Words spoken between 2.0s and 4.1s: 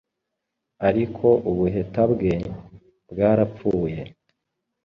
bwe, bwarapfuye